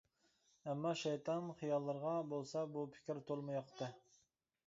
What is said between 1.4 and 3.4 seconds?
خىياللىرىغا بولسا بۇ پىكىر